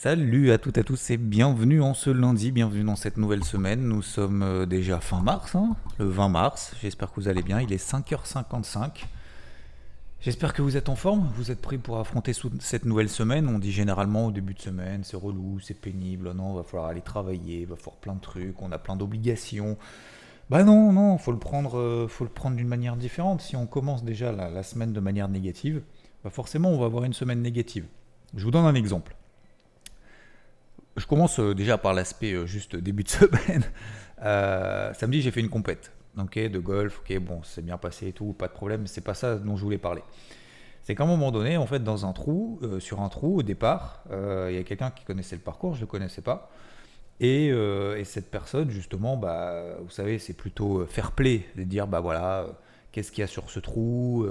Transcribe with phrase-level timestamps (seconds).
[0.00, 3.42] Salut à toutes et à tous et bienvenue en ce lundi, bienvenue dans cette nouvelle
[3.42, 3.80] semaine.
[3.80, 6.72] Nous sommes euh, déjà fin mars, hein, le 20 mars.
[6.80, 7.60] J'espère que vous allez bien.
[7.60, 9.06] Il est 5h55.
[10.20, 13.48] J'espère que vous êtes en forme, vous êtes prêts pour affronter cette nouvelle semaine.
[13.48, 17.00] On dit généralement au début de semaine, c'est relou, c'est pénible, non, va falloir aller
[17.00, 19.76] travailler, va falloir plein de trucs, on a plein d'obligations.
[20.48, 23.40] Bah non, non, faut le prendre, euh, faut le prendre d'une manière différente.
[23.40, 25.82] Si on commence déjà la, la semaine de manière négative,
[26.22, 27.86] bah forcément on va avoir une semaine négative.
[28.36, 29.17] Je vous donne un exemple.
[31.08, 33.64] Je commence euh, déjà par l'aspect euh, juste début de semaine.
[34.22, 37.00] Euh, samedi, j'ai fait une compète ok, de golf.
[37.00, 38.86] Ok, bon, c'est bien passé et tout, pas de problème.
[38.86, 40.02] C'est pas ça dont je voulais parler.
[40.82, 44.04] C'est qu'à un moment donné, en fait, dans un trou, sur un trou, au départ,
[44.10, 46.50] il y a quelqu'un qui connaissait le parcours, je le connaissais pas.
[47.20, 52.00] Et, et cette personne, justement, bah, vous savez, c'est plutôt fair play, de dire, bah
[52.00, 52.46] voilà,
[52.92, 54.26] qu'est-ce qu'il y a sur ce trou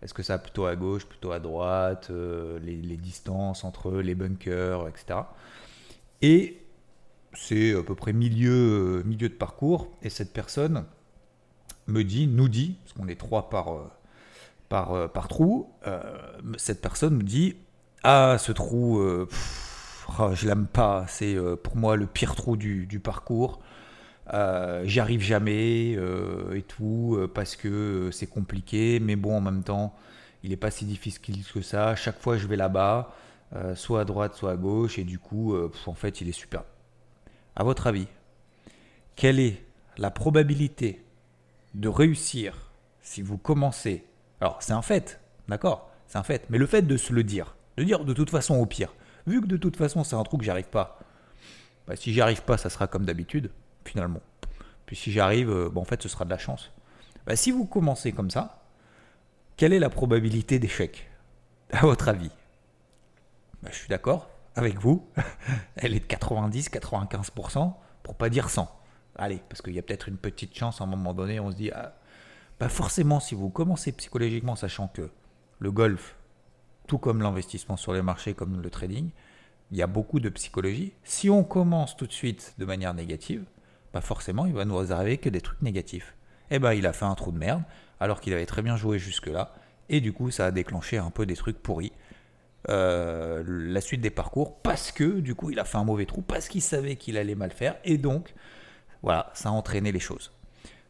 [0.00, 4.14] Est-ce que ça va plutôt à gauche, plutôt à droite les, les, distances entre les
[4.14, 5.18] bunkers, etc.
[6.22, 6.58] Et
[7.34, 10.84] c'est à peu près milieu, milieu de parcours, et cette personne
[11.86, 13.90] me dit, nous dit, parce qu'on est trois par,
[14.68, 16.00] par, par trou, euh,
[16.56, 17.56] cette personne me dit,
[18.04, 19.28] ah ce trou, euh,
[20.18, 23.60] oh, je l'aime pas, c'est euh, pour moi le pire trou du, du parcours.
[24.84, 29.96] J'y arrive jamais et tout parce que c'est compliqué, mais bon en même temps
[30.42, 31.96] il n'est pas si difficile que ça.
[31.96, 33.10] Chaque fois je vais là-bas,
[33.54, 36.32] euh, soit à droite, soit à gauche, et du coup, euh, en fait, il est
[36.32, 36.64] super.
[37.56, 38.06] À votre avis,
[39.16, 39.64] quelle est
[39.96, 41.04] la probabilité
[41.74, 44.04] de réussir si vous commencez?
[44.40, 45.90] Alors, c'est un fait, d'accord?
[46.06, 48.56] C'est un fait, mais le fait de se le dire, de dire de toute façon
[48.56, 48.94] au pire,
[49.26, 50.98] vu que de toute façon c'est un trou que j'arrive pas,
[51.86, 53.50] bah, si j'y arrive pas, ça sera comme d'habitude,
[53.84, 54.20] finalement.
[54.86, 56.70] Puis si j'arrive, euh, en fait, ce sera de la chance.
[57.26, 58.62] Bah, si vous commencez comme ça,
[59.56, 61.10] quelle est la probabilité d'échec?
[61.72, 62.30] À votre avis?
[63.62, 65.08] Bah, je suis d'accord avec vous.
[65.76, 68.74] Elle est de 90-95%, pour pas dire 100.
[69.16, 71.56] Allez, parce qu'il y a peut-être une petite chance à un moment donné, on se
[71.56, 71.94] dit, ah,
[72.68, 75.10] forcément, si vous commencez psychologiquement, sachant que
[75.58, 76.16] le golf,
[76.86, 79.10] tout comme l'investissement sur les marchés, comme le trading,
[79.70, 80.92] il y a beaucoup de psychologie.
[81.04, 83.44] Si on commence tout de suite de manière négative,
[83.92, 86.14] bah forcément, il va nous arriver que des trucs négatifs.
[86.50, 87.62] Eh ben, il a fait un trou de merde,
[88.00, 89.52] alors qu'il avait très bien joué jusque-là,
[89.88, 91.92] et du coup, ça a déclenché un peu des trucs pourris.
[92.70, 96.20] Euh, la suite des parcours parce que du coup il a fait un mauvais trou,
[96.20, 98.34] parce qu'il savait qu'il allait mal faire et donc
[99.02, 100.32] voilà, ça a entraîné les choses.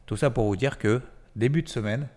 [0.04, 1.00] Tout ça pour vous dire que
[1.36, 2.08] début de semaine,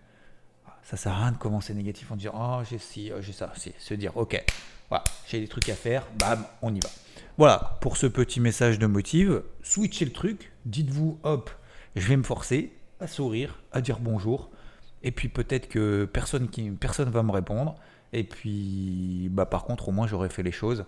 [0.82, 3.54] ça sert à rien de commencer négatif en disant oh j'ai ci, oh, j'ai ça,
[3.56, 4.44] c'est se dire ok,
[4.90, 6.90] voilà, j'ai des trucs à faire, bam, on y va.
[7.38, 11.52] Voilà, pour ce petit message de motive, switchez le truc, dites-vous hop,
[11.96, 14.50] je vais me forcer à sourire, à dire bonjour,
[15.04, 17.76] et puis peut-être que personne qui personne va me répondre.
[18.14, 20.86] Et puis, bah, par contre, au moins, j'aurais fait les choses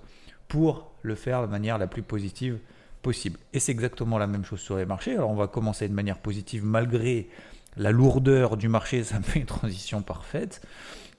[0.47, 2.59] pour le faire de manière la plus positive
[3.01, 3.39] possible.
[3.53, 5.13] Et c'est exactement la même chose sur les marchés.
[5.13, 7.29] Alors, on va commencer de manière positive malgré
[7.78, 9.03] la lourdeur du marché.
[9.03, 10.62] Ça me fait une transition parfaite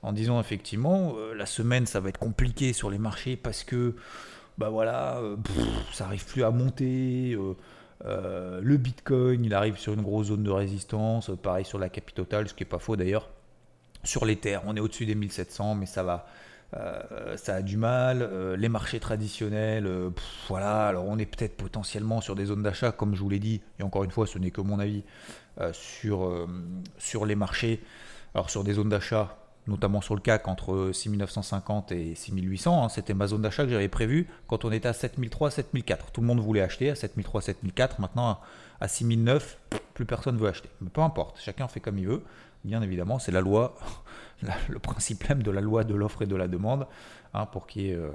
[0.03, 3.97] en disant effectivement, euh, la semaine, ça va être compliqué sur les marchés parce que,
[4.59, 5.37] bah voilà, euh,
[5.93, 7.37] ça arrive plus à monter.
[8.05, 11.31] Euh, le Bitcoin, il arrive sur une grosse zone de résistance.
[11.43, 13.31] Pareil sur la capitale, ce qui n'est pas faux d'ailleurs
[14.05, 14.63] sur les terres.
[14.67, 16.27] On est au-dessus des 1700, mais ça va.
[16.77, 18.23] Euh, ça a du mal.
[18.23, 20.11] Euh, les marchés traditionnels, euh,
[20.49, 20.89] voilà.
[20.89, 23.61] Alors on est peut-être potentiellement sur des zones d'achat, comme je vous l'ai dit.
[23.79, 25.05] Et encore une fois, ce n'est que mon avis
[25.79, 27.83] sur les marchés.
[28.35, 29.39] Alors sur des zones d'achat,
[29.69, 32.85] notamment sur le CAC entre 6950 et 6800.
[32.85, 36.11] Hein, c'était ma zone d'achat que j'avais prévue quand on était à 7003, 7004.
[36.11, 38.01] Tout le monde voulait acheter à 7003, 7004.
[38.01, 38.41] Maintenant
[38.81, 39.59] à 6009,
[39.95, 40.69] plus personne veut acheter.
[40.81, 42.23] Mais peu importe, chacun fait comme il veut
[42.65, 43.75] bien évidemment, c'est la loi,
[44.69, 46.87] le principe même de la loi de l'offre et de la demande.
[47.35, 48.13] Hein, pour, euh,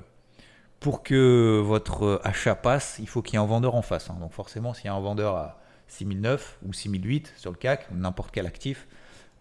[0.79, 4.09] pour que votre achat passe, il faut qu'il y ait un vendeur en face.
[4.09, 4.17] Hein.
[4.19, 8.31] Donc forcément, s'il y a un vendeur à 6009 ou 6008 sur le CAC, n'importe
[8.31, 8.87] quel actif,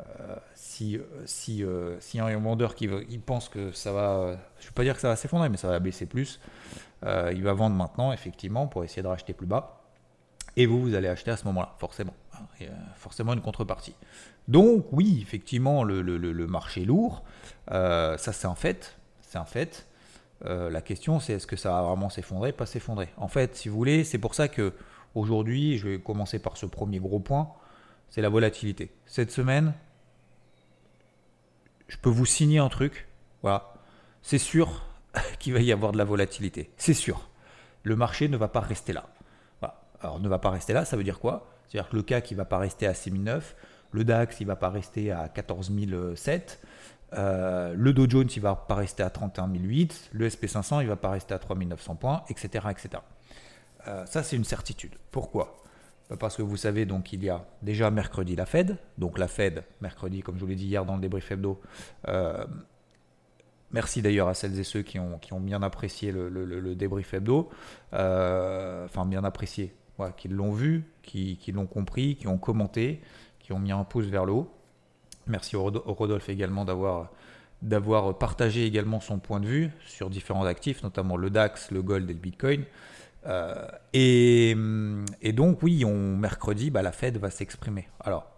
[0.00, 2.88] euh, si, euh, si, y a un vendeur qui
[3.24, 5.68] pense que ça va, je ne veux pas dire que ça va s'effondrer, mais ça
[5.68, 6.40] va baisser plus,
[7.04, 9.80] il va vendre maintenant, effectivement, pour essayer de racheter plus bas.
[10.56, 12.14] Et vous, vous allez acheter à ce moment-là, forcément.
[12.60, 13.94] A forcément une contrepartie.
[14.46, 17.24] Donc oui, effectivement, le, marché lourd,
[17.70, 19.86] euh, ça c'est un fait, c'est un fait.
[20.44, 23.08] la question, c'est est-ce que ça va vraiment s'effondrer, pas s'effondrer?
[23.16, 24.72] En fait, si vous voulez, c'est pour ça que
[25.14, 27.50] aujourd'hui, je vais commencer par ce premier gros point,
[28.10, 28.90] c'est la volatilité.
[29.06, 29.74] Cette semaine,
[31.88, 33.08] je peux vous signer un truc.
[33.42, 33.74] Voilà,
[34.22, 34.84] c'est sûr
[35.38, 36.70] qu'il va y avoir de la volatilité.
[36.76, 37.28] C'est sûr.
[37.82, 39.06] Le marché ne va pas rester là.
[40.00, 41.46] Alors, ne va pas rester là, ça veut dire quoi?
[41.68, 43.54] C'est-à-dire que le CAC, il ne va pas rester à 6009.
[43.92, 46.60] Le DAX, il ne va pas rester à 14007.
[47.14, 50.10] Euh, le Dow Jones, il ne va pas rester à 31008.
[50.12, 52.66] Le SP500, il ne va pas rester à 3900 points, etc.
[52.70, 53.02] etc.
[53.86, 54.96] Euh, ça, c'est une certitude.
[55.10, 55.62] Pourquoi?
[56.10, 58.76] Bah, Parce que vous savez, donc, il y a déjà mercredi la Fed.
[58.98, 61.60] Donc, la Fed, mercredi, comme je vous l'ai dit hier dans le débrief hebdo,
[62.08, 62.44] euh,
[63.70, 67.12] Merci d'ailleurs à celles et ceux qui ont, qui ont bien apprécié le, le, débrief
[67.12, 67.50] hebdo.
[67.92, 69.74] enfin, bien apprécié.
[70.16, 73.00] Qui l'ont vu, qui, l'ont compris, qui ont commenté,
[73.40, 74.50] qui ont mis un pouce vers le haut.
[75.26, 77.10] Merci au Rodolphe également d'avoir
[77.60, 82.08] d'avoir partagé également son point de vue sur différents actifs, notamment le DAX, le Gold
[82.08, 82.64] et le Bitcoin.
[83.26, 84.56] Euh, et,
[85.22, 87.88] et, donc oui, on, mercredi, bah, la Fed va s'exprimer.
[87.98, 88.30] Alors,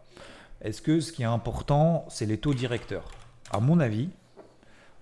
[0.62, 3.10] est-ce que ce qui est important, c'est les taux directeurs?
[3.50, 4.08] À mon avis,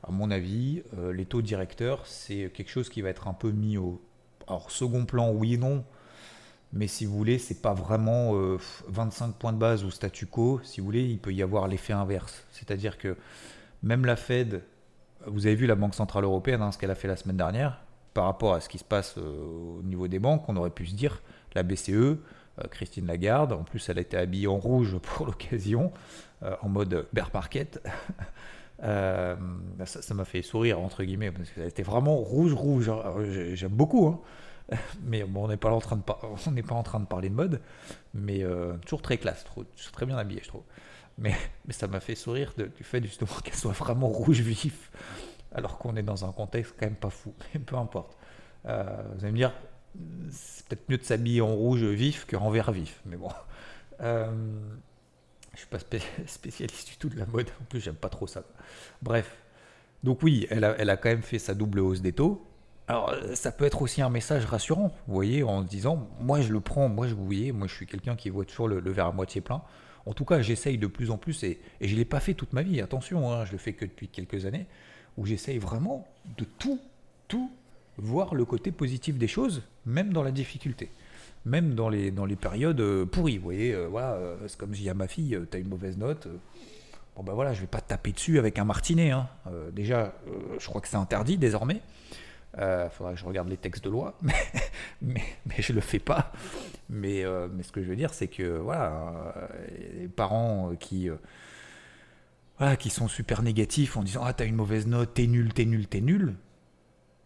[0.03, 3.53] à mon avis, euh, les taux directeurs, c'est quelque chose qui va être un peu
[3.53, 4.03] mis au
[4.49, 5.85] alors, second plan, oui et non.
[6.73, 8.35] Mais si vous voulez, c'est pas vraiment
[8.89, 10.61] 25 euh, points de base ou statu quo.
[10.63, 12.45] Si vous voulez, il peut y avoir l'effet inverse.
[12.53, 13.17] C'est-à-dire que
[13.83, 14.63] même la Fed,
[15.27, 17.81] vous avez vu la Banque Centrale Européenne, hein, ce qu'elle a fait la semaine dernière,
[18.13, 20.87] par rapport à ce qui se passe euh, au niveau des banques, on aurait pu
[20.87, 21.23] se dire,
[21.55, 22.17] la BCE, euh,
[22.71, 25.93] Christine Lagarde, en plus elle a été habillée en rouge pour l'occasion,
[26.63, 27.83] en mode bear market.
[28.81, 32.93] ça m'a fait sourire, entre guillemets, parce qu'elle était vraiment rouge-rouge.
[33.55, 34.07] J'aime beaucoup.
[34.07, 34.21] Hein.
[35.03, 37.35] mais bon, on n'est pas, en train de on pas en train de parler de
[37.35, 37.61] mode,
[38.15, 40.65] mais euh, toujours très classe, trop, très bien habillé, je trouve.
[41.17, 41.35] Mais,
[41.67, 44.91] mais ça m'a fait sourire du fait justement qu'elle soit vraiment rouge vif,
[45.53, 48.17] alors qu'on est dans un contexte quand même pas fou, mais peu importe.
[48.67, 49.53] Euh, vous allez me dire,
[50.31, 53.31] c'est peut-être mieux de s'habiller en rouge vif qu'en vert vif, mais bon.
[54.01, 54.31] Euh,
[55.55, 55.79] je suis pas
[56.27, 58.45] spécialiste du tout de la mode, en plus j'aime pas trop ça.
[59.03, 59.37] Bref,
[60.05, 62.47] donc oui, elle a, elle a quand même fait sa double hausse des taux,
[62.89, 66.51] alors, euh, ça peut être aussi un message rassurant, vous voyez, en disant, moi je
[66.51, 69.07] le prends, moi je vous voyez, moi je suis quelqu'un qui voit toujours le, verre
[69.07, 69.63] à moitié plein.
[70.07, 72.55] En tout cas, j'essaye de plus en plus, et, je ne l'ai pas fait toute
[72.55, 74.67] ma vie, attention, hein, je le fais que depuis quelques années,
[75.19, 76.09] où j'essaye vraiment
[76.39, 76.81] de tout,
[77.29, 77.51] tout
[77.99, 80.91] voir le côté positif des choses, même dans la difficulté,
[81.45, 83.37] même dans les, dans les périodes euh, pourries.
[83.37, 85.99] Vous voyez, euh, voilà, c'est comme je dis à ma fille, tu as une mauvaise
[85.99, 86.27] note.
[87.17, 89.11] bon ben voilà, je vais pas taper dessus avec un martinet.
[89.11, 89.29] Hein.
[89.73, 90.15] déjà,
[90.59, 91.83] je crois que c'est interdit désormais.
[92.57, 94.19] Il euh, faudra que je regarde les textes de loi,
[95.03, 95.23] mais,
[95.59, 96.33] je le fais pas.
[96.89, 99.49] Mais, euh, mais ce que je veux dire, c'est que voilà, euh,
[100.01, 101.11] les parents qui,
[102.79, 105.87] qui sont super négatifs en disant Ah, t'as une mauvaise note, t'es nul, t'es nul,
[105.87, 106.37] t'es nul.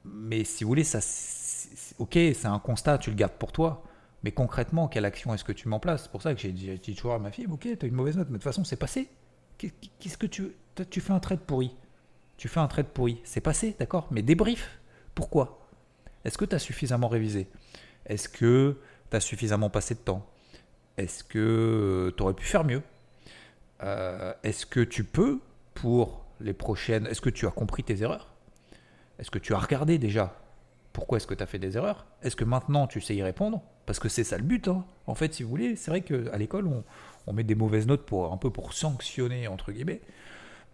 [0.04, 0.98] Mais si vous voulez, ça,
[1.98, 3.84] ok, c'est un constat, tu le gardes pour toi.
[4.24, 6.04] Mais concrètement, quelle action est-ce que tu mets en place?
[6.04, 8.16] C'est pour ça que j'ai dit, dit, toujours à ma fille Ok, t'as une mauvaise
[8.16, 9.08] note, mais de toute façon, c'est passé.
[9.58, 10.52] Qu'est-ce que tu.
[10.90, 11.76] Tu fais un trait pourri?
[12.36, 13.20] Tu fais un trait pourri.
[13.24, 14.08] C'est passé, d'accord?
[14.10, 14.81] Mais débrief
[15.14, 15.68] pourquoi?
[16.24, 17.48] Est-ce que tu as suffisamment révisé?
[18.06, 18.78] Est-ce que
[19.10, 20.26] tu as suffisamment passé de temps?
[20.96, 22.82] Est-ce que tu aurais pu faire mieux?
[23.82, 25.40] Euh, Est-ce que tu peux,
[25.74, 28.32] pour les prochaines, est-ce que tu as compris tes erreurs?
[29.18, 30.34] Est-ce que tu as regardé déjà?
[30.92, 32.06] Pourquoi est-ce que tu as fait des erreurs?
[32.22, 33.62] Est-ce que maintenant tu sais y répondre?
[33.86, 34.68] Parce que c'est ça le but.
[34.68, 34.84] Hein.
[35.06, 36.68] En fait, si vous voulez, c'est vrai qu'à l'école,
[37.26, 40.00] on, met des mauvaises notes pour un peu pour sanctionner, entre guillemets.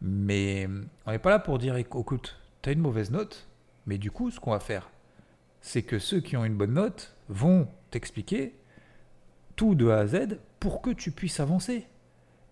[0.02, 0.68] Mais
[1.06, 3.47] on n'est pas là pour dire écoute, tu as une mauvaise note,
[3.88, 4.90] mais du coup, ce qu'on va faire,
[5.62, 8.54] c'est que ceux qui ont une bonne note vont t'expliquer
[9.56, 11.86] tout de A à Z pour que tu puisses avancer.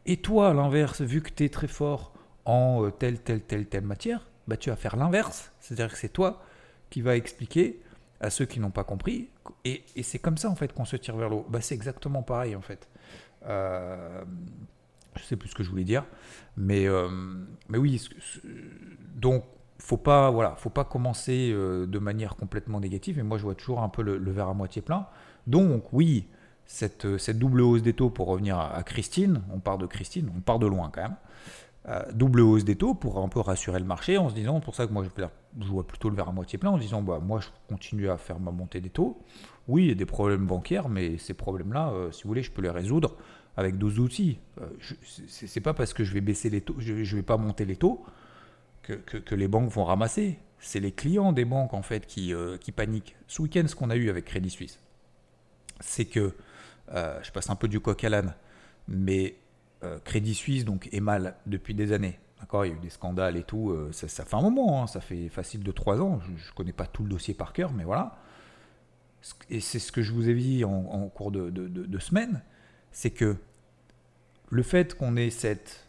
[0.06, 2.14] Et toi, à l'inverse, vu que tu es très fort
[2.46, 5.52] en euh, telle, telle, telle, telle matière, bah, tu vas faire l'inverse.
[5.60, 6.42] C'est-à-dire que c'est toi
[6.88, 7.82] qui vas expliquer
[8.20, 9.28] à ceux qui n'ont pas compris.
[9.66, 11.44] Et, c'est comme ça, en fait, qu'on se tire vers l'eau.
[11.50, 12.88] Bah, c'est exactement pareil, en fait.
[13.44, 14.24] Euh,
[15.16, 16.06] je sais plus ce que je voulais dire.
[16.56, 17.10] Mais, euh,
[17.68, 18.08] mais oui,
[19.16, 19.44] donc
[19.78, 23.18] faut pas, voilà, faut pas commencer euh, de manière complètement négative.
[23.18, 25.06] Et moi, je vois toujours un peu le, verre à moitié plein.
[25.46, 26.28] Donc, oui,
[26.64, 30.40] cette, euh, double hausse des taux, pour revenir à, Christine, on part de Christine, on
[30.40, 31.16] part de loin quand même.
[31.88, 34.74] Euh, double hausse des taux pour un peu rassurer le marché en se disant, pour
[34.74, 37.20] ça que moi je, vois plutôt le verre à moitié plein, en se disant, bah,
[37.22, 39.22] moi je continue à faire ma montée des taux.
[39.68, 42.62] Oui, il y a des problèmes bancaires, mais ces problèmes-là, si vous voulez, je peux
[42.62, 43.16] les résoudre
[43.56, 44.38] avec d'autres outils.
[45.28, 47.76] c'est pas parce que je vais baisser les taux, je, je vais pas monter les
[47.76, 48.04] taux
[48.86, 50.38] que, les banques vont ramasser.
[50.58, 53.16] C'est les clients des banques en fait qui, euh, qui paniquent.
[53.26, 54.78] Ce week-end, ce qu'on a eu avec Crédit Suisse,
[55.80, 56.34] c'est que,
[56.92, 58.34] euh, je passe un peu du coq à l'âne,
[58.88, 59.36] mais
[59.84, 62.18] euh, Crédit Suisse donc, est mal depuis des années.
[62.40, 63.74] D'accord, il y a eu des scandales et tout.
[63.92, 66.20] ça, fait un moment, hein, ça fait facile de 3 ans.
[66.20, 68.18] Je ne connais pas tout le dossier par cœur, mais voilà.
[69.48, 72.42] Et c'est ce que je vous ai dit en, cours de, de semaine,
[72.92, 73.36] c'est que
[74.50, 75.85] le fait qu'on ait cette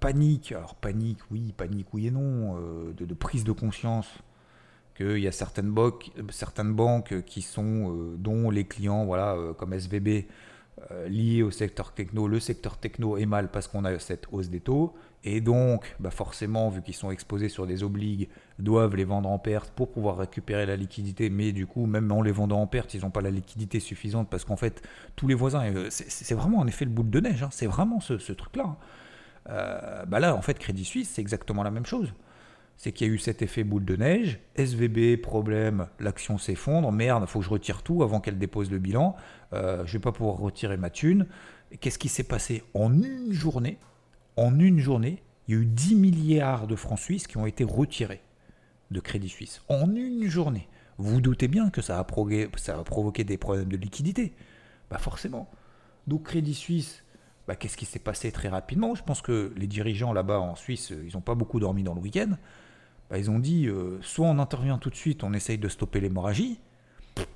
[0.00, 2.56] panique, alors panique, oui, panique, oui et non,
[2.92, 4.08] de, prise de conscience
[4.96, 5.74] qu'il y a certaines,
[6.30, 10.26] certaines banques qui sont, euh, dont les clients, voilà, euh, comme SVB,
[10.90, 14.48] euh, liés au secteur techno, le secteur techno est mal parce qu'on a cette hausse
[14.48, 19.04] des taux, et donc, bah forcément, vu qu'ils sont exposés sur des obligues, doivent les
[19.04, 22.60] vendre en perte pour pouvoir récupérer la liquidité, mais du coup, même en les vendant
[22.60, 24.82] en perte, ils n'ont pas la liquidité suffisante parce qu'en fait,
[25.14, 28.32] tous les voisins, c'est vraiment en effet le boule de neige, hein, c'est vraiment ce,
[28.32, 28.64] truc-là.
[28.66, 28.76] Hein.
[29.46, 32.12] Bah là, en fait, Crédit Suisse, c'est exactement la même chose
[32.82, 34.40] c'est qu'il y a eu cet effet boule de neige.
[34.56, 36.90] SVB, problème, l'action s'effondre.
[36.90, 39.14] Merde, faut que je retire tout avant qu'elle dépose le bilan.
[39.52, 41.26] Euh, je vais pas pouvoir retirer ma thune.
[41.80, 43.78] Qu'est-ce qui s'est passé En une journée,
[44.36, 47.62] en une journée, il y a eu 10 milliards de francs suisses qui ont été
[47.62, 48.20] retirés
[48.90, 49.62] de Crédit Suisse.
[49.68, 50.68] En une journée.
[50.98, 54.34] Vous, doutez bien que ça a, provoqué, des problèmes de liquidité.
[54.90, 55.48] Bah forcément.
[56.08, 57.04] Donc Crédit Suisse,
[57.48, 58.94] bah, qu'est-ce qui s'est passé très rapidement?
[58.94, 62.00] Je pense que les dirigeants là-bas en Suisse, ils n'ont pas beaucoup dormi dans le
[62.00, 62.36] week-end.
[63.10, 66.00] Bah, ils ont dit euh, soit on intervient tout de suite, on essaye de stopper
[66.00, 66.60] l'hémorragie,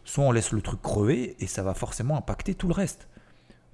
[0.04, 3.08] soit on laisse le truc crever et ça va forcément impacter tout le reste.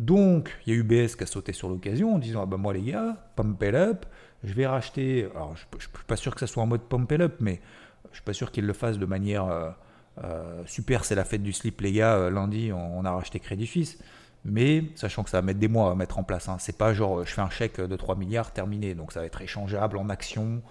[0.01, 2.73] Donc, il y a UBS qui a sauté sur l'occasion en disant ah bah moi
[2.73, 4.07] les gars, pump it up,
[4.43, 5.29] je vais racheter.
[5.35, 7.61] Alors, je ne suis pas sûr que ça soit en mode pump it up, mais
[8.11, 9.71] je suis pas sûr qu'ils le fassent de manière euh,
[10.25, 11.05] euh, super.
[11.05, 12.31] C'est la fête du slip, les gars.
[12.31, 13.99] lundi, on, a racheté Crédit Suisse.
[14.45, 16.49] Mais sachant que ça va mettre des mois à mettre en place.
[16.49, 16.57] Hein.
[16.59, 18.95] C'est pas genre je fais un chèque de 3 milliards terminé.
[18.95, 20.63] Donc ça va être échangeable en actions,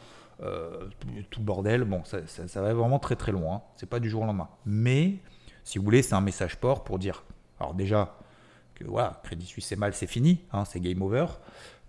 [0.44, 0.90] euh,
[1.30, 1.84] tout bordel.
[1.84, 2.20] Bon, ça,
[2.62, 3.56] va vraiment très très loin.
[3.56, 3.62] Hein.
[3.76, 4.50] C'est pas du jour au lendemain.
[4.66, 5.20] Mais,
[5.64, 7.24] si vous voulez, c'est un message fort pour dire,
[7.60, 8.18] alors déjà,
[8.76, 11.28] que voilà, Crédit Suisse c'est mal, c'est fini, hein, c'est game over.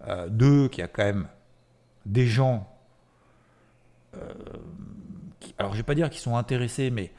[0.07, 1.29] Euh, deux, qu'il y a quand même
[2.05, 2.69] des gens,
[4.17, 4.35] euh,
[5.59, 7.12] alors je vais pas dire qu'ils sont intéressés, mais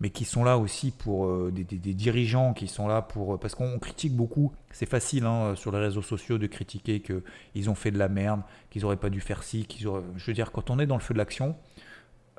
[0.00, 3.54] mais qui sont là aussi pour euh, des, dirigeants qui sont là pour euh, parce
[3.54, 7.90] qu'on critique beaucoup c'est facile hein, sur les réseaux sociaux de critiquer qu'ils ont fait
[7.90, 10.02] de la merde qu'ils n'auraient pas dû faire ci qu'ils auraient...
[10.16, 11.56] je veux dire quand on est dans le feu de l'action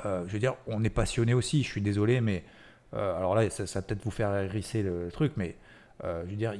[0.05, 2.43] euh, je veux dire on est passionné aussi je suis désolé mais
[2.93, 5.57] alors là ça, va peut-être vous faire hérisser le, truc mais
[6.03, 6.53] je veux dire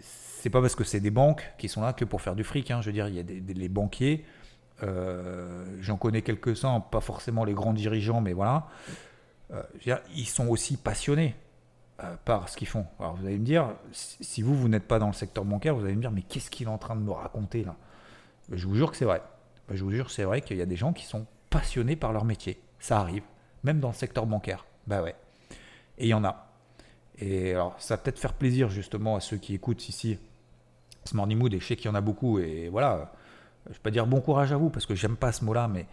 [0.00, 2.70] c'est pas parce que c'est des banques qui sont là que pour faire du fric
[2.72, 2.80] hein.
[2.80, 4.24] je veux dire il y a des, les banquiers
[5.80, 8.66] j'en connais quelques-uns pas forcément les grands dirigeants mais voilà
[9.52, 11.34] euh, ils sont aussi passionnés
[12.02, 12.86] euh, par ce qu'ils font.
[12.98, 15.84] Alors vous allez me dire, si vous, vous n'êtes pas dans le secteur bancaire, vous
[15.84, 17.76] allez me dire, mais qu'est-ce qu'il est en train de me raconter là?
[18.50, 19.22] Je vous jure que c'est vrai.
[19.70, 22.24] Je vous jure, c'est vrai qu'il y a des gens qui sont passionnés par leur
[22.24, 22.60] métier.
[22.78, 23.22] Ça arrive,
[23.62, 24.66] même dans le secteur bancaire.
[24.86, 25.14] Bah ouais.
[25.98, 26.48] Et il y en a.
[27.18, 30.18] Et alors, ça va peut-être faire plaisir justement à ceux qui écoutent ici
[31.04, 32.38] ce Morning Mood, et je sais qu'il y en a beaucoup.
[32.38, 33.12] Et voilà,
[33.66, 35.68] je ne vais pas dire bon courage à vous, parce que j'aime pas ce mot-là,
[35.68, 35.86] mais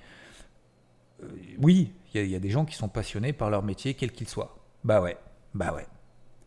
[1.24, 1.28] euh,
[1.60, 4.58] oui, il y, a des gens qui sont passionnés par leur métier, quel qu'il soit.
[4.84, 5.18] Bah ouais,
[5.54, 5.86] bah ouais.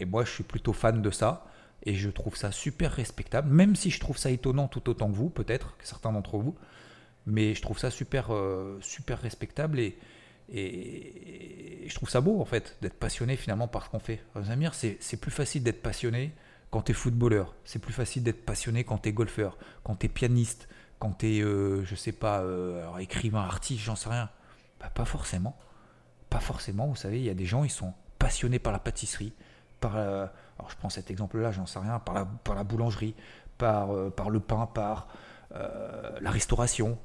[0.01, 1.47] Et moi, je suis plutôt fan de ça.
[1.85, 5.17] Et je trouve ça super respectable, même si je trouve ça étonnant tout autant que
[5.17, 6.55] vous, peut-être, que certains d'entre vous.
[7.27, 9.97] Mais je trouve ça super, euh, super respectable et,
[10.53, 14.21] je trouve ça beau, en fait, d'être passionné finalement par ce qu'on fait.
[14.43, 16.33] Zamir, c'est plus facile d'être passionné
[16.71, 17.55] quand tu es footballeur.
[17.65, 21.37] C'est plus facile d'être passionné quand tu es golfeur, quand tu es pianiste, quand tu
[21.37, 22.45] es, euh, je sais pas,
[22.99, 24.29] écrivain, artiste, j'en sais rien.
[24.81, 25.57] Bah, pas forcément.
[26.31, 29.33] Pas forcément, vous savez, il y a des gens, ils sont passionnés par la pâtisserie,
[29.81, 30.27] par, euh,
[30.59, 33.15] alors je prends cet exemple-là, j'en sais rien, par la, par la boulangerie,
[33.59, 35.09] par, euh, le pain, par
[35.55, 36.99] euh, la restauration.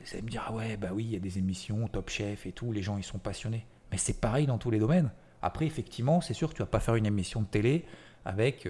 [0.00, 2.46] Vous allez me dire, ah ouais, bah oui, il y a des émissions, Top Chef
[2.46, 3.66] et tout, les gens, ils sont passionnés.
[3.92, 5.10] Mais c'est pareil dans tous les domaines.
[5.42, 7.84] Après, effectivement, c'est sûr que tu vas pas faire une émission de télé
[8.24, 8.68] avec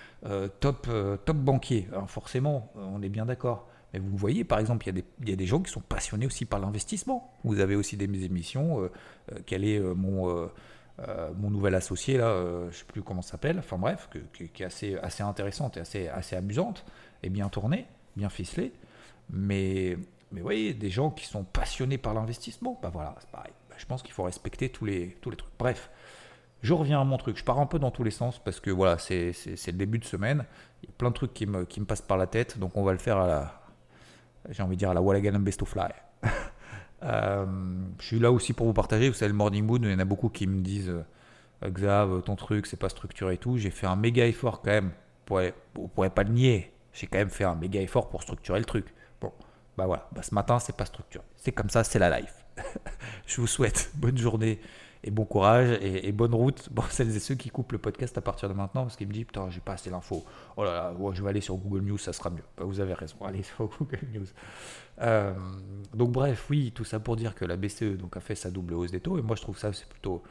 [0.60, 0.88] top,
[1.24, 1.88] top banquier.
[1.92, 3.67] Alors forcément, on est bien d'accord.
[3.92, 5.70] Mais vous voyez, par exemple, il y, a des, il y a des gens qui
[5.70, 7.32] sont passionnés aussi par l'investissement.
[7.44, 8.82] Vous avez aussi des émissions.
[8.82, 8.92] Euh,
[9.32, 10.50] euh, quel est euh, mon,
[11.36, 14.66] mon nouvel associé, là, je ne sais plus comment ça s'appelle, enfin bref, qui est
[14.66, 16.84] assez, assez intéressante et assez, assez amusante,
[17.22, 18.72] et bien tournée, bien ficelée.
[19.30, 19.96] Mais,
[20.32, 23.52] mais vous voyez, des gens qui sont passionnés par l'investissement, bah voilà, c'est pareil.
[23.70, 25.52] Bah, je pense qu'il faut respecter tous les, tous les trucs.
[25.56, 25.88] Bref,
[26.62, 27.36] je reviens à mon truc.
[27.36, 30.04] Je pars un peu dans tous les sens parce que voilà, c'est le début de
[30.04, 30.44] semaine.
[30.82, 32.76] Il y a plein de trucs qui me, qui me passent par la tête, donc
[32.76, 33.57] on va le faire à la,
[34.50, 35.88] j'ai envie de dire la Wallagan Best of Fly.
[37.04, 37.46] Euh,
[38.00, 39.08] je suis là aussi pour vous partager.
[39.08, 42.22] Vous savez, le Morning Mood, il y en a beaucoup qui me disent euh, Xav,
[42.22, 43.56] ton truc, c'est pas structuré et tout.
[43.56, 44.90] J'ai fait un méga effort quand même.
[45.28, 46.72] Vous ne pourrez pas le nier.
[46.92, 48.86] J'ai quand même fait un méga effort pour structurer le truc.
[49.20, 49.32] Bon,
[49.76, 50.08] bah voilà.
[50.12, 51.24] Bah, ce matin, c'est pas structuré.
[51.36, 52.44] C'est comme ça, c'est la life.
[53.26, 54.58] je vous souhaite bonne journée
[55.08, 58.20] et bon courage et, bonne route pour celles et ceux qui coupent le podcast à
[58.20, 60.22] partir de maintenant parce qu'ils me disent putain j'ai pas assez l'info.
[60.58, 62.44] Oh là là, je vais aller sur Google News, ça sera mieux.
[62.58, 64.26] Bah, vous avez raison, allez sur Google News.
[65.00, 65.32] Euh,
[65.94, 68.74] donc bref, oui, tout ça pour dire que la BCE donc, a fait sa double
[68.74, 70.22] hausse des taux et moi je trouve ça c'est plutôt...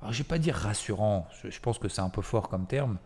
[0.00, 2.98] Alors je vais pas dire rassurant, je pense que c'est un peu fort comme terme.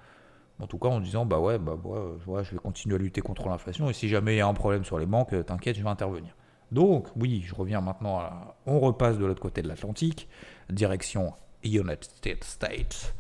[0.60, 3.48] En tout cas, en disant, bah ouais, bah ouais, je vais continuer à lutter contre
[3.48, 5.88] l'inflation, et si jamais il y a un problème sur les banques, t'inquiète, je vais
[5.88, 6.36] intervenir.
[6.70, 8.56] Donc, oui, je reviens maintenant à...
[8.66, 10.28] On repasse de l'autre côté de l'Atlantique,
[10.70, 13.14] direction United States.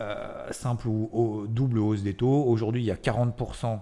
[0.00, 2.44] Euh, simple ou double hausse des taux.
[2.44, 3.80] Aujourd'hui, il y a 40%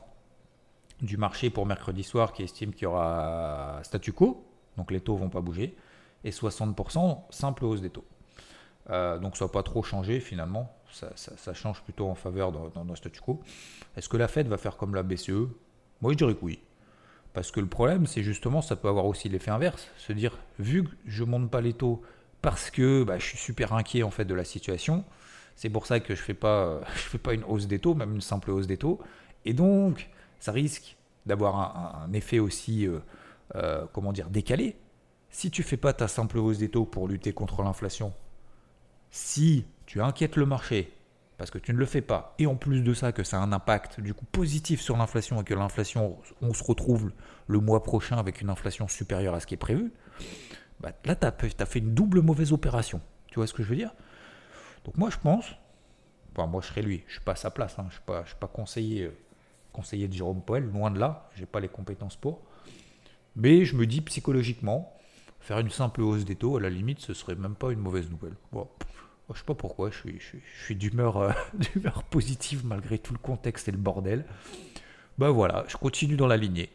[1.03, 4.45] du marché pour mercredi soir qui estime qu'il y aura statu quo,
[4.77, 5.77] donc les taux vont pas bouger,
[6.25, 8.05] et 60% simple hausse des taux.
[8.91, 13.21] Euh, donc ça va pas trop changer finalement, ça, change plutôt en faveur dans, statu
[13.21, 13.41] quo.
[13.97, 15.49] Est-ce que la Fed va faire comme la BCE
[16.01, 16.61] Moi je dirais que oui.
[17.33, 19.87] Parce que le problème, c'est justement, ça peut avoir aussi l'effet inverse.
[19.97, 22.03] Se dire, vu que je monte pas les taux
[22.43, 25.05] parce que bah, je suis super inquiet en fait de la situation,
[25.57, 26.33] c'est pour ça que je fais
[26.95, 29.01] je fais pas une hausse des taux, même une simple hausse des taux.
[29.45, 32.99] Et donc, ça risque d'avoir un, effet aussi, euh,
[33.57, 34.77] euh, comment dire, décalé.
[35.29, 38.13] Si tu fais pas ta simple hausse des taux pour lutter contre l'inflation,
[39.11, 40.93] si tu inquiètes le marché
[41.41, 43.41] parce que tu ne le fais pas, et en plus de ça, que ça a
[43.41, 47.13] un impact du coup positif sur l'inflation et que l'inflation, on se retrouve
[47.47, 49.91] le mois prochain avec une inflation supérieure à ce qui est prévu,
[50.81, 53.01] bah, là, tu as, fait une double mauvaise opération.
[53.29, 53.93] Tu vois ce que je veux dire?
[54.85, 55.45] Donc moi, je pense,
[56.33, 58.35] enfin, moi, je serais lui, je suis pas à sa place, hein, je ne suis,
[58.41, 59.17] pas, conseiller, euh,
[59.73, 62.41] conseiller de Jérôme Poel, loin de là, j'ai pas les compétences pour.
[63.37, 64.97] Mais je me dis psychologiquement,
[65.41, 68.11] faire une simple hausse des taux, à la limite, ce serait même pas une mauvaise
[68.11, 68.35] nouvelle.
[68.53, 68.67] Bon,
[69.33, 73.73] je sais pas pourquoi, je suis, je euh, d'humeur positive malgré tout le contexte et
[73.73, 74.25] le bordel.
[75.19, 76.71] Ben voilà, je continue dans la lignée.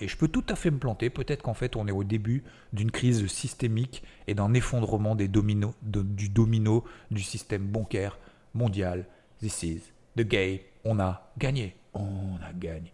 [0.00, 1.10] Et je peux tout à fait me planter.
[1.10, 5.74] Peut-être qu'en fait, on est au début d'une crise systémique et d'un effondrement des dominos,
[5.82, 8.18] du domino du système bancaire
[8.54, 9.06] mondial.
[9.40, 9.82] This is
[10.16, 10.58] the game.
[10.84, 11.76] On a gagné.
[11.94, 12.92] On a gagné.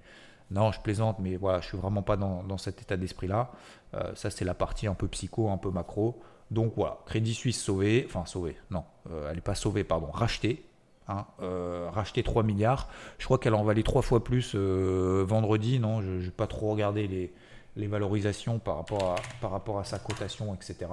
[0.51, 3.51] Non, je plaisante, mais voilà, je suis vraiment pas dans, dans cet état d'esprit-là.
[3.95, 6.21] Euh, ça, c'est la partie un peu psycho, un peu macro.
[6.51, 10.65] Donc voilà, Crédit Suisse sauvé, enfin sauvé, non, euh, elle n'est pas sauvée, pardon, rachetée.
[11.09, 12.89] Hein, euh, racheté 3 milliards.
[13.19, 15.79] Je crois qu'elle en valait trois fois plus euh, vendredi.
[15.79, 17.33] Non, je n'ai pas trop regardé les,
[17.77, 20.91] les, valorisations par rapport, à, par rapport à sa cotation, etc.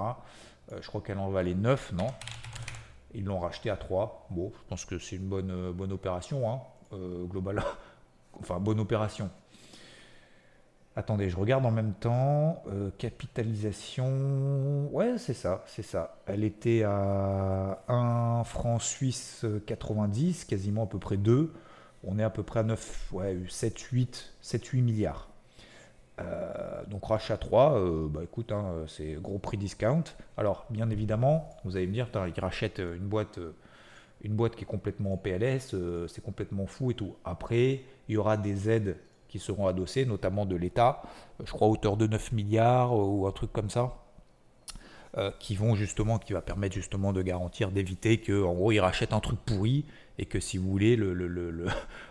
[0.80, 2.06] je crois qu'elle en valait 9, non?
[3.12, 4.28] Ils l'ont racheté à 3.
[4.30, 6.60] Bon, je pense que c'est une bonne, bonne opération, hein,
[7.28, 7.64] globale.
[8.40, 9.30] enfin, bonne opération.
[10.96, 12.62] Attendez, je regarde en même temps.
[12.68, 14.88] Euh, capitalisation.
[14.92, 16.18] Ouais, c'est ça, c'est ça.
[16.26, 21.52] Elle était à 1 franc suisse 90, quasiment à peu près 2.
[22.04, 25.28] On est à peu près à 9, ouais, 7, 8, 7, 8 milliards.
[26.20, 30.04] Euh, donc rachat 3, euh, bah écoute, hein, c'est gros prix discount.
[30.36, 33.40] Alors, bien évidemment, vous allez me dire, il rachète une boîte,
[34.22, 35.74] une boîte qui est complètement en PLS,
[36.06, 37.16] c'est complètement fou et tout.
[37.24, 38.96] Après, il y aura des aides
[39.38, 41.02] seront adossés, notamment de l'État,
[41.44, 43.96] je crois à hauteur de 9 milliards euh, ou un truc comme ça.
[45.16, 48.80] Euh, qui vont justement, qui va permettre justement de garantir, d'éviter que, en gros, ils
[48.80, 49.84] rachètent un truc pourri
[50.18, 51.50] et que, si vous voulez, le, le, le,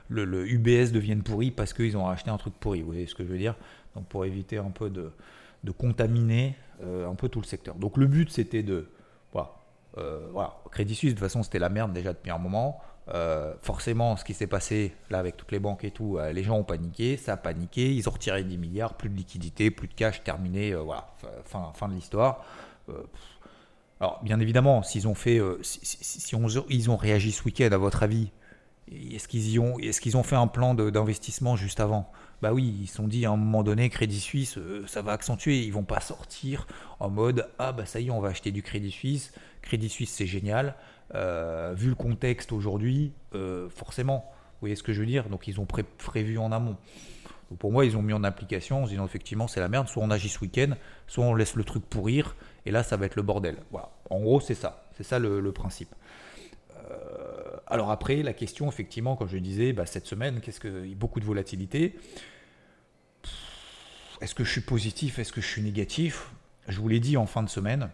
[0.07, 2.79] le UBS devienne pourri parce qu'ils ont racheté un truc pourri.
[2.79, 3.55] Vous voyez ce que je veux dire?
[3.95, 5.11] Donc, pour éviter un peu de,
[5.65, 7.75] de contaminer euh, un peu tout le secteur.
[7.75, 8.87] Donc, le but, c'était de.
[9.33, 9.51] Voilà,
[10.31, 10.55] voilà.
[10.71, 12.79] Crédit Suisse, de toute façon, c'était la merde déjà depuis un moment.
[13.09, 16.43] Euh, forcément, ce qui s'est passé là avec toutes les banques et tout, euh, les
[16.43, 19.89] gens ont paniqué, ça a paniqué, ils ont retiré 10 milliards, plus de liquidité, plus
[19.89, 21.13] de cash, terminé, euh, voilà,
[21.43, 22.45] fin, fin de l'histoire.
[23.99, 26.35] alors, bien évidemment, s'ils ont fait, si,
[26.69, 28.31] ils ont réagi ce week-end, à votre avis,
[28.91, 32.09] est-ce qu'ils ont, est-ce qu'ils ont fait un plan d'investissement juste avant?
[32.41, 35.59] Bah oui, ils se sont dit à un moment donné, Crédit Suisse, ça va accentuer,
[35.61, 36.67] ils vont pas sortir
[36.99, 40.11] en mode ah bah ça y est, on va acheter du Crédit Suisse, Crédit Suisse
[40.11, 40.75] c'est génial.
[41.15, 45.29] Euh, vu le contexte aujourd'hui, euh, forcément, vous voyez ce que je veux dire?
[45.29, 46.77] Donc ils ont prévu en amont.
[47.59, 50.03] pour moi, ils ont mis en application en se disant effectivement c'est la merde, soit
[50.03, 50.73] on agit ce week-end,
[51.07, 53.57] soit on laisse le truc pourrir, et là ça va être le bordel.
[53.71, 53.91] Voilà.
[54.09, 55.93] En gros, c'est ça, c'est ça le, principe.
[56.89, 61.19] Euh, alors après, la question, effectivement, comme je disais, bah, cette semaine, qu'est-ce que beaucoup
[61.19, 61.95] de volatilité?
[64.21, 65.19] Est-ce que je suis positif?
[65.19, 66.31] Est-ce que je suis négatif?
[66.67, 67.89] Je vous l'ai dit en fin de semaine.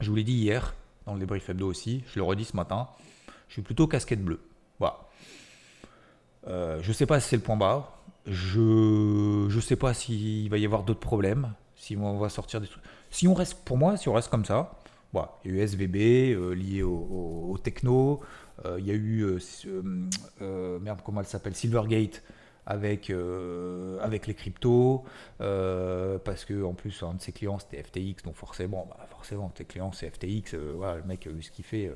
[0.00, 0.74] Je vous l'ai dit hier
[1.06, 2.88] dans le débrief hebdo aussi, je le redis ce matin,
[3.48, 4.40] je suis plutôt casquette bleue.
[4.78, 4.98] Voilà.
[6.48, 10.50] Euh, je ne sais pas si c'est le point bas, je ne sais pas s'il
[10.50, 12.82] va y avoir d'autres problèmes, si on va sortir des trucs.
[13.10, 14.78] Si on reste, pour moi, si on reste comme ça,
[15.12, 18.20] voilà, il y a eu SVB euh, lié au, techno,
[18.64, 19.38] euh, il y a eu,
[20.80, 22.22] merde, comment elle s'appelle, Silvergate,
[22.66, 25.04] avec, euh, avec les cryptos,
[25.40, 29.48] euh, parce que en plus un de ses clients c'était FTX, donc forcément, bah, forcément
[29.50, 31.92] tes clients c'est FTX, euh, le mec a vu ce qu'il fait,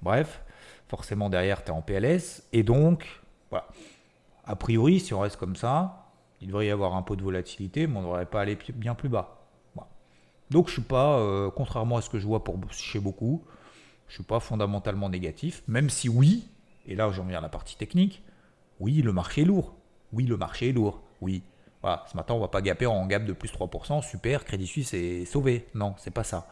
[0.00, 0.42] bref,
[0.88, 3.68] forcément derrière tu es en PLS, et donc, voilà,
[4.44, 6.06] a priori si on reste comme ça,
[6.40, 8.94] il devrait y avoir un peu de volatilité, mais on ne devrait pas aller bien
[8.94, 9.32] plus bas.
[10.48, 13.42] Donc je suis pas, contrairement à ce que je vois pour, chez beaucoup,
[14.06, 16.46] je suis pas fondamentalement négatif, même si oui,
[16.86, 18.22] et là j'en viens à la partie technique,
[18.78, 19.74] oui, le marché est lourd.
[20.16, 21.02] Oui, le marché est lourd.
[21.20, 21.42] Oui.
[21.82, 24.02] Voilà, ce matin, on va pas gaper en gap de plus 3%.
[24.02, 25.66] Super, Crédit Suisse est sauvé.
[25.74, 26.48] Non, c'est pas ça.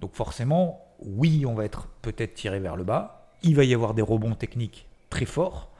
[0.00, 3.30] Donc forcément, oui, on va être peut-être tiré vers le bas.
[3.42, 5.70] Il va y avoir des rebonds techniques très forts.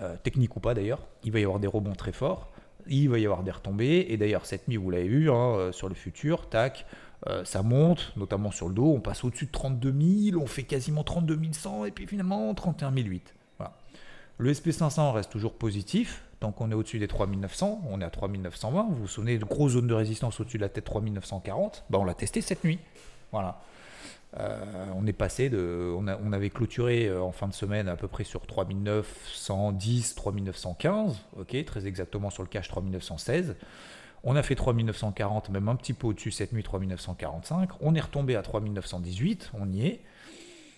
[0.00, 1.06] Euh, techniques ou pas d'ailleurs.
[1.22, 2.50] Il va y avoir des rebonds très forts.
[2.86, 4.06] Il va y avoir des retombées.
[4.08, 6.86] Et d'ailleurs, cette nuit, vous l'avez vu, hein, euh, sur le futur, tac,
[7.26, 8.92] euh, ça monte, notamment sur le dos.
[8.94, 12.92] On passe au-dessus de 32 000, on fait quasiment 32 100 et puis finalement 31
[12.92, 13.34] 008.
[13.58, 13.76] Voilà.
[14.38, 16.23] Le SP500 reste toujours positif.
[16.40, 18.86] Tant qu'on est au-dessus des 3900, on est à 3920.
[18.90, 22.04] Vous vous souvenez de grosses zones de résistance au-dessus de la tête 3940 ben, On
[22.04, 22.78] l'a testé cette nuit.
[23.32, 23.60] Voilà.
[24.38, 25.94] Euh, on est passé de.
[25.96, 31.20] On, on, avait clôturé euh, en fin de semaine à peu près sur 3910, 3915,
[31.38, 33.54] ok, très exactement sur le cash 3916.
[34.24, 37.70] On a fait 3940, même un petit peu au-dessus cette nuit, 3945.
[37.80, 40.00] On est retombé à 3918, on y est.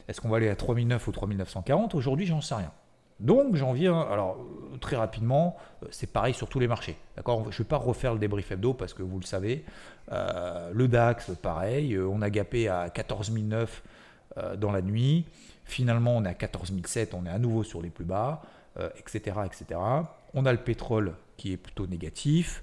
[0.08, 2.72] Est-ce qu'on va aller à 3009 ou 3940 Aujourd'hui, j'en sais rien.
[3.20, 6.96] Donc j'en viens, alors euh, très rapidement, euh, c'est pareil sur tous les marchés.
[7.16, 7.44] D'accord?
[7.50, 9.64] Je ne vais pas refaire le débrief hebdo parce que vous le savez.
[10.12, 13.82] Euh, le DAX, pareil, on a gapé à 14 009
[14.58, 15.24] dans la nuit.
[15.64, 18.42] Finalement, on est à 14 007, on est à nouveau sur les plus bas,
[18.98, 19.80] etc., etc.
[20.34, 22.62] On a le pétrole qui est plutôt négatif,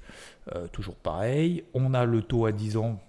[0.71, 1.63] toujours pareil.
[1.73, 2.99] On a le taux à 10 ans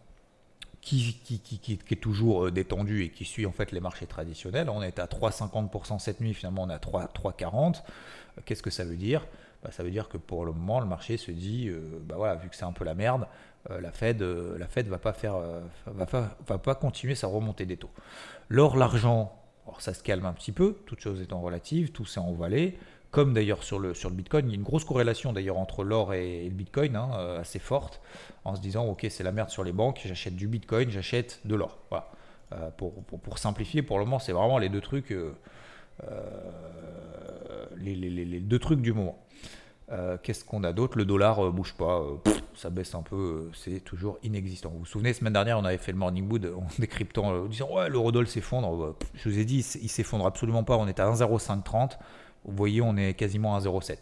[0.85, 4.69] qui, est toujours euh, détendu et qui suit en fait les marchés traditionnels.
[4.69, 7.77] On est à 3,50% cette nuit, finalement on est à 3,40.
[7.77, 9.27] Euh, qu'est-ce que ça veut dire?
[9.63, 12.35] Bah, Ça veut dire que pour le moment le marché se dit, euh, bah voilà,
[12.35, 13.27] vu que c'est un peu la merde,
[13.71, 15.15] la Fed, la Fed va pas
[15.87, 17.89] va, pas continuer sa remontée des taux.
[18.51, 19.35] L'or, l'argent,
[19.79, 22.77] ça se calme un petit peu, toutes choses étant relatives, tout s'est envolé
[23.15, 24.47] comme d'ailleurs sur le, sur le Bitcoin.
[24.49, 27.61] Il y a une grosse corrélation d'ailleurs entre l'or et, le Bitcoin, hein, euh, assez
[27.61, 28.01] forte,
[28.45, 31.55] en se disant, ok, c'est la merde sur les banques, j'achète du Bitcoin, j'achète de
[31.55, 31.79] l'or.
[31.91, 32.11] Voilà.
[32.53, 35.33] Euh, pour, pour, simplifier, pour le moment, c'est vraiment les deux trucs, euh,
[37.77, 39.17] les, deux trucs du moment.
[40.25, 40.99] Qu'est-ce qu'on a d'autre?
[40.99, 42.03] Le dollar bouge pas,
[42.57, 44.71] ça baisse un peu, c'est toujours inexistant.
[44.71, 47.73] Vous vous souvenez, semaine dernière, on avait fait le morning wood en décryptant, en disant
[47.73, 48.97] ouais, l'eurodoll s'effondre.
[49.15, 50.77] Je vous ai dit, il s'effondre absolument pas.
[50.77, 51.93] On est à 1,0530.
[52.45, 53.97] Vous voyez, on est quasiment à 0,7.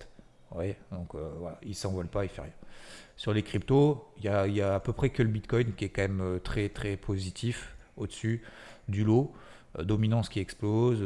[0.55, 2.53] Oui, donc euh, voilà, il ne s'envole pas, il fait rien.
[3.17, 4.29] Sur les cryptos, il y,
[4.61, 7.75] a, à peu près que le Bitcoin qui est quand même euh, très très positif
[7.97, 8.43] au-dessus
[8.89, 9.33] du lot.
[9.79, 11.03] Euh, dominance qui explose,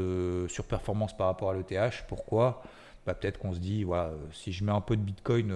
[0.51, 2.05] surperformance par rapport à l'ETH.
[2.09, 2.63] Pourquoi?
[3.07, 5.53] Bah, Peut-être qu'on se dit, voilà, si je mets un peu de Bitcoin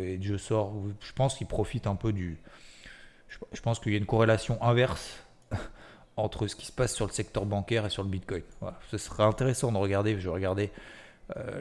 [0.00, 2.40] et je sors, je pense qu'il profite un peu du.
[3.52, 5.22] Je, pense qu'il y a une corrélation inverse
[6.16, 8.42] entre ce qui se passe sur le secteur bancaire et sur le Bitcoin.
[8.90, 10.97] Ce serait intéressant de regarder, je regardais euh,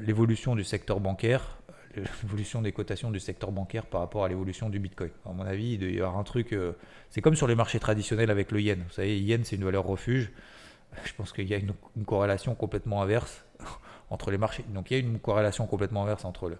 [0.01, 1.57] l'évolution du secteur bancaire,
[1.97, 5.11] euh, l'évolution des cotations du secteur bancaire par rapport à l'évolution du Bitcoin.
[5.25, 6.53] À mon avis, il doit y avoir un truc.
[6.53, 6.73] Euh,
[7.09, 8.83] c'est comme sur les marchés traditionnels avec le yen.
[8.87, 10.31] Vous savez, le yen, c'est une valeur refuge.
[11.05, 11.73] Je pense qu'il y a une,
[12.05, 13.45] corrélation complètement inverse
[14.09, 14.65] entre les marchés.
[14.69, 16.57] Donc il y a une corrélation complètement inverse entre le.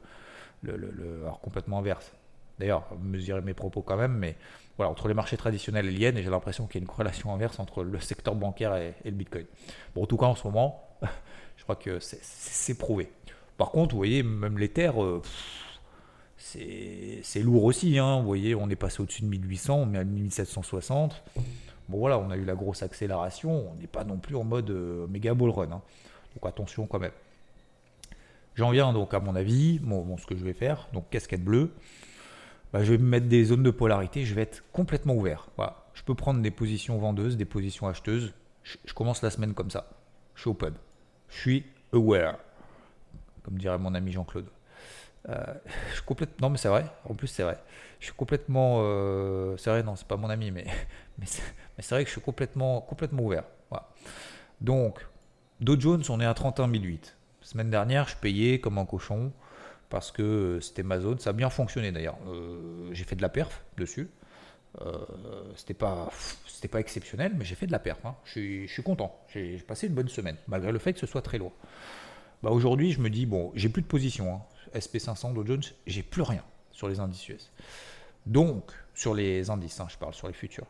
[0.63, 2.13] le, alors complètement inverse.
[2.59, 4.35] D'ailleurs, mesurez mes propos quand même, mais
[4.77, 6.87] voilà, entre les marchés traditionnels et le yen, et j'ai l'impression qu'il y a une
[6.87, 9.45] corrélation inverse entre le secteur bancaire et, et le Bitcoin.
[9.93, 10.86] Bon, en tout cas, en ce moment,
[11.67, 13.09] crois que c'est prouvé.
[13.57, 15.21] Par contre, vous voyez, même les terres, euh,
[16.37, 17.99] c'est lourd aussi.
[17.99, 18.19] Hein.
[18.19, 21.21] Vous voyez, on est passé au-dessus de 1800, on est à 1760.
[21.89, 23.71] Bon voilà, on a eu la grosse accélération.
[23.71, 25.71] On n'est pas non plus en mode euh, méga bull run.
[25.71, 25.81] Hein.
[26.35, 27.11] Donc attention quand même.
[28.55, 31.71] J'en viens donc à mon avis, bon, ce que je vais faire, donc casquette bleue,
[32.71, 35.49] bah, je vais me mettre des zones de polarité, je vais être complètement ouvert.
[35.93, 38.33] Je peux prendre des positions vendeuses, des positions acheteuses.
[38.63, 39.89] Je, je commence la semaine comme ça.
[40.35, 40.73] Je suis open
[41.29, 42.37] je suis aware,
[43.43, 44.47] comme dirait mon ami Jean-Claude.
[45.29, 45.43] Euh,
[45.89, 47.57] je suis non mais c'est vrai, en plus c'est vrai.
[47.99, 50.65] Je suis complètement, euh, c'est vrai, non c'est pas mon ami, mais,
[51.17, 53.43] mais c'est vrai que je suis complètement, complètement ouvert.
[54.61, 55.05] Donc,
[55.61, 57.15] Dow Jones, on est à 31 008.
[57.41, 59.31] Semaine dernière, je payais comme un cochon
[59.89, 61.19] parce que c'était ma zone.
[61.19, 62.17] Ça a bien fonctionné d'ailleurs.
[62.27, 64.09] Euh, j'ai fait de la perf dessus.
[64.81, 64.95] Euh,
[65.55, 66.09] c'était pas
[66.47, 68.05] c'était pas exceptionnel, mais j'ai fait de la perte.
[68.05, 68.15] Hein.
[68.25, 69.15] Je, suis, je, suis, content.
[69.29, 71.53] J'ai passé une bonne semaine, malgré le fait que ce soit très lourd.
[72.43, 74.35] Bah aujourd'hui, je me dis bon, j'ai plus de position.
[74.35, 74.41] Hein.
[74.75, 77.51] SP500, Dow Jones, j'ai plus rien sur les indices US.
[78.25, 80.67] Donc, sur les indices, hein, je parle sur les futurs.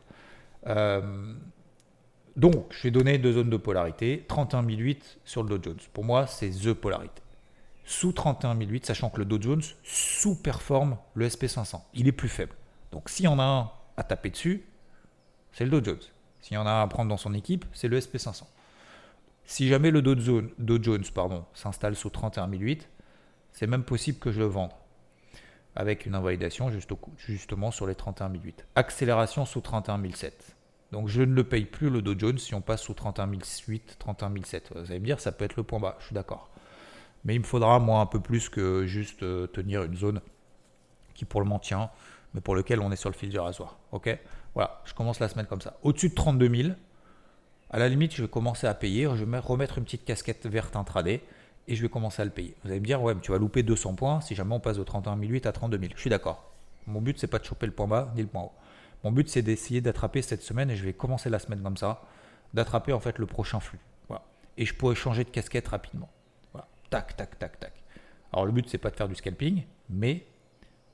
[0.66, 1.34] Euh,
[2.36, 4.24] donc, je vais donner deux zones de polarité.
[4.28, 5.80] 31 008 sur le Dow Jones.
[5.92, 7.20] Pour moi, c'est the polarité.
[7.84, 11.80] sous 31008, sachant que le Dow Jones sous-performe le SP500.
[11.94, 12.54] Il est plus faible.
[12.92, 14.64] Donc s'il y en a un à taper dessus,
[15.52, 16.00] c'est le Dow Jones.
[16.40, 18.44] S'il y en a un à prendre dans son équipe, c'est le SP500.
[19.44, 21.04] Si jamais le Dow Jones,
[21.52, 22.88] s'installe sous 31008,
[23.52, 24.70] c'est même possible que je le vende
[25.74, 28.66] avec une invalidation juste justement sur les 31008.
[28.74, 30.56] Accélération sous 31007.
[30.92, 34.72] Donc je ne le paye plus le Dow Jones si on passe sous 31008, 31007.
[34.74, 36.50] Vous allez me dire, ça peut être le point bas, je suis d'accord.
[37.24, 40.20] Mais il me faudra moi un peu plus que juste euh, tenir une zone
[41.14, 41.90] qui pour le moment tient,
[42.34, 43.78] mais pour lequel on est sur le fil du rasoir.
[43.92, 44.18] Ok?
[44.54, 45.78] Voilà, je commence la semaine comme ça.
[45.82, 46.74] Au-dessus de 32 000,
[47.70, 49.08] à la limite, je vais commencer à payer.
[49.14, 51.22] Je vais remettre une petite casquette verte intraday
[51.66, 52.56] et je vais commencer à le payer.
[52.64, 54.78] Vous allez me dire, ouais, mais tu vas louper 200 points si jamais on passe
[54.78, 55.92] de 31 008 à 32 000.
[55.94, 56.50] Je suis d'accord.
[56.86, 58.52] Mon but, c'est pas de choper le point bas ni le point haut.
[59.04, 62.02] Mon but, c'est d'essayer d'attraper cette semaine et je vais commencer la semaine comme ça,
[62.54, 63.80] d'attraper en fait le prochain flux.
[64.08, 64.22] Voilà.
[64.56, 66.08] Et je pourrais changer de casquette rapidement.
[66.52, 66.66] Voilà.
[66.88, 67.74] Tac, tac, tac, tac.
[68.32, 70.24] Alors le but, c'est pas de faire du scalping, mais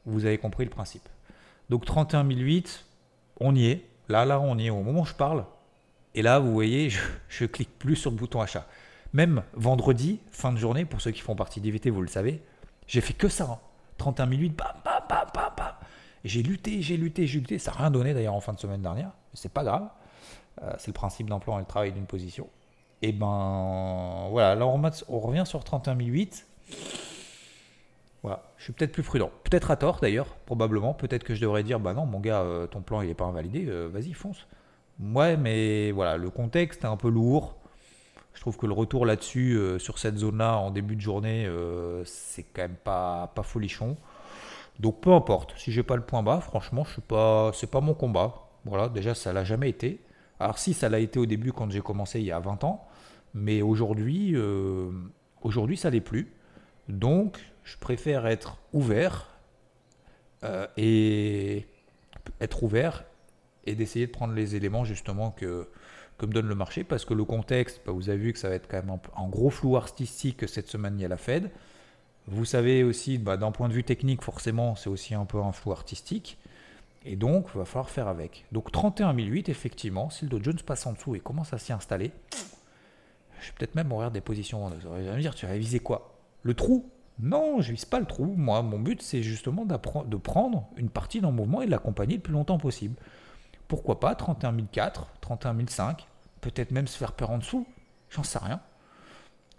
[0.05, 1.09] vous avez compris le principe.
[1.71, 2.85] Donc 31 008,
[3.41, 3.85] on y est.
[4.09, 5.45] Là, là, on y est au moment où je parle.
[6.15, 6.91] Et là, vous voyez,
[7.29, 8.67] je, clique plus sur le bouton achat.
[9.13, 12.43] Même vendredi, fin de journée, pour ceux qui font partie d'IVT, vous le savez,
[12.87, 13.61] j'ai fait que ça.
[13.99, 15.73] 31 008, bam, bam, bam, bam, bam.
[16.25, 17.59] J'ai lutté, j'ai lutté, j'ai lutté.
[17.59, 19.11] Ça n'a rien donné d'ailleurs en fin de semaine dernière.
[19.35, 19.89] C'est pas grave.
[20.63, 22.49] Euh, c'est le principe d'emploi et le travail d'une position.
[23.03, 26.47] Et ben voilà, là on, on revient sur 31 008.
[28.25, 29.31] Voilà, je suis peut-être plus prudent.
[29.45, 30.95] Peut-être à tort d'ailleurs, probablement.
[30.95, 33.27] Peut-être que je devrais dire bah non, mon gars, euh, ton plan il n'est pas
[33.27, 34.47] invalidé, euh, vas-y, fonce.
[34.99, 37.55] Ouais, mais voilà, le contexte est un peu lourd.
[38.33, 41.47] Je trouve que le retour là-dessus, euh, sur cette zone-là, en début de journée,
[42.07, 43.99] c'est quand même pas, pas folichon.
[44.81, 47.83] Donc peu importe, si j'ai pas le point bas, franchement, je suis pas, c'est pas
[47.83, 48.49] mon combat.
[48.65, 50.01] Voilà, déjà ça l'a jamais été.
[50.41, 52.89] Alors si ça l'a été au début quand j'ai commencé il y a 20 ans,
[53.35, 54.35] mais aujourd'hui,
[55.43, 56.33] aujourd'hui ça l'est plus.
[56.89, 59.31] Donc je préfère être ouvert
[60.77, 61.67] et
[62.41, 63.05] être ouvert
[63.65, 65.69] et d'essayer de prendre les éléments justement que
[66.17, 68.55] comme donne le marché, parce que le contexte, bah, vous avez vu que ça va
[68.55, 71.51] être quand même un, gros flou artistique cette semaine, il y a la Fed.
[72.27, 75.53] Vous savez aussi, bah, d'un point de vue technique, forcément, c'est aussi un peu un
[75.53, 76.39] flou artistique.
[77.05, 78.47] Et donc, il va falloir faire avec.
[78.53, 81.73] Donc 31 008, effectivement, si le Dow Jones passe en dessous et commence à s'y
[81.73, 82.13] installer,
[83.41, 86.17] je vais peut-être même ouvrir des positions Vous allez me dire, tu vas viser quoi?
[86.43, 86.89] Le trou?
[87.21, 88.35] Non, je vise pas le trou.
[88.37, 92.23] Moi, mon but, c'est justement de prendre une partie le mouvement et de l'accompagner le
[92.23, 92.97] plus longtemps possible
[93.69, 96.07] pourquoi pas 31 004, 31 005,
[96.41, 97.67] peut-être même se faire peur en dessous,
[98.11, 98.61] j'en sais rien.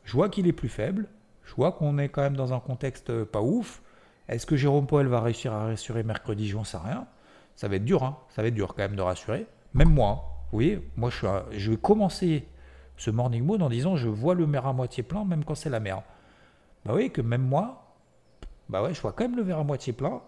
[0.04, 1.08] Je vois qu'il est plus faible,
[1.44, 3.82] je vois qu'on est quand même dans un contexte euh, pas ouf.
[4.28, 6.48] Est-ce que Jérôme Poel va réussir à rassurer mercredi?
[6.48, 7.08] J'en sais rien.
[7.56, 8.18] Ça va être dur, hein.
[8.30, 9.48] ça va être dur quand même de rassurer.
[9.74, 10.20] Même moi, hein.
[10.52, 12.48] vous voyez, moi je, suis vais commencer
[12.98, 15.70] ce morning mode en disant je vois le verre à moitié plein même quand c'est
[15.70, 16.04] la mer.
[16.86, 17.86] Bah oui, que même moi,
[18.70, 20.22] bah ouais, je vois quand même le verre à moitié plein.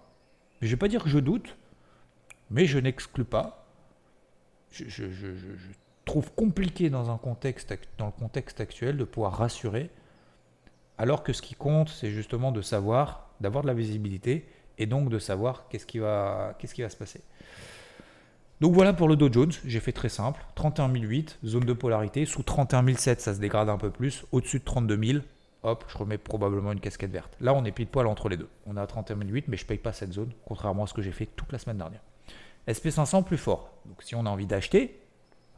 [0.60, 1.56] Mais je vais pas dire que je doute,
[2.50, 3.66] mais je n'exclus pas.
[4.72, 5.06] Je,
[6.06, 9.90] trouve compliqué dans, un contexte, dans le contexte actuel de pouvoir rassurer,
[10.98, 15.10] alors que ce qui compte, c'est justement de savoir, d'avoir de la visibilité, et donc
[15.10, 17.22] de savoir qu'est-ce qui va, qu'est-ce qui va se passer.
[18.62, 22.26] Donc voilà pour le Dow Jones, j'ai fait très simple, 31 008, zone de polarité,
[22.26, 25.24] sous 31 007 ça se dégrade un peu plus, au-dessus de 32 000,
[25.64, 27.36] hop, je remets probablement une casquette verte.
[27.40, 29.64] Là on est pile poil entre les deux, on est à 31 008 mais je
[29.64, 32.02] ne paye pas cette zone, contrairement à ce que j'ai fait toute la semaine dernière.
[32.68, 33.72] SP500 plus fort.
[33.86, 35.00] Donc si on a envie d'acheter,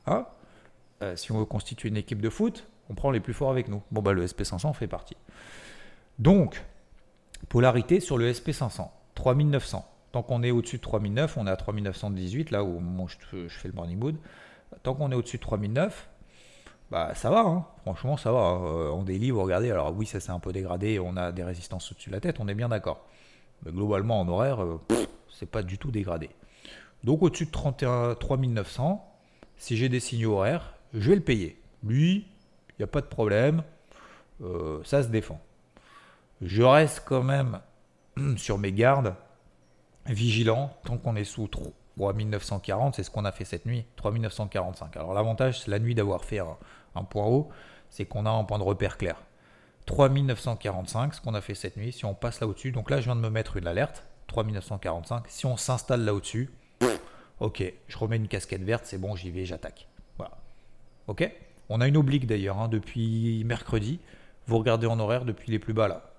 [0.06, 0.26] hein,
[1.02, 3.68] euh, si on veut constituer une équipe de foot, on prend les plus forts avec
[3.68, 3.82] nous.
[3.92, 5.16] Bon, bah le SP500 fait partie.
[6.18, 6.64] Donc,
[7.48, 9.86] polarité sur le SP500, 3900.
[10.12, 13.74] Tant qu'on est au-dessus de 3009, on est à 3918, là où je, fais le
[13.74, 14.18] morning mood.
[14.84, 16.10] Tant qu'on est au-dessus de 3009,
[16.91, 17.65] bah ça va, hein.
[17.82, 18.39] franchement ça va.
[18.39, 18.63] Hein.
[18.65, 21.43] Euh, on daily, vous regardez, alors oui, ça s'est un peu dégradé, on a des
[21.43, 23.06] résistances au-dessus de la tête, on est bien d'accord.
[23.63, 24.80] Mais globalement, en horaire, euh,
[25.30, 26.30] c'est pas du tout dégradé.
[27.04, 29.06] Donc au-dessus de 31, 3900,
[29.58, 31.62] si j'ai des signaux horaires, je vais le payer.
[31.84, 32.25] Lui,
[32.69, 33.63] il n'y a pas de problème,
[34.41, 35.39] euh, ça se défend.
[36.41, 37.60] Je reste quand même
[38.38, 39.15] sur mes gardes,
[40.08, 44.97] vigilant, tant qu'on est sous 3940, c'est ce qu'on a fait cette nuit, 3945.
[44.97, 46.58] Alors l'avantage, c'est la nuit d'avoir fait un,
[47.04, 47.49] point haut,
[47.89, 49.21] c'est qu'on a un point de repère clair.
[49.86, 53.06] 3945, ce qu'on a fait cette nuit, si on passe là au-dessus, donc là je
[53.06, 56.52] viens de me mettre une alerte, 3945, si on s'installe là au-dessus,
[57.39, 59.88] Ok, je remets une casquette verte, c'est bon, j'y vais, j'attaque.
[60.17, 60.38] Voilà.
[61.08, 61.32] Ok?
[61.69, 63.99] On a une oblique d'ailleurs hein, depuis mercredi.
[64.45, 66.13] Vous regardez en horaire depuis les plus bas là.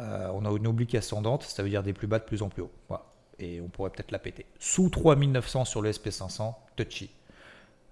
[0.00, 2.48] Euh, on a une oblique ascendante, ça veut dire des plus bas de plus en
[2.48, 2.72] plus haut.
[2.88, 3.04] Voilà.
[3.38, 4.46] Et on pourrait peut-être la péter.
[4.58, 7.10] Sous 3900 sur le SP500, touchy.